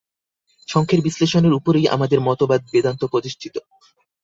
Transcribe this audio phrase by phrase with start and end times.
[0.67, 3.55] সাংখ্যের বিশ্লেষণের উপরেই আমাদের মতবাদ বেদান্ত প্রতিষ্ঠিত।